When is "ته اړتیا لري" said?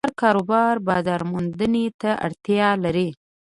2.01-3.09